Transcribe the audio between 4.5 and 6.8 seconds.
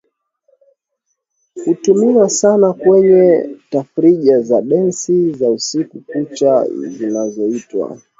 dansi za usiku kucha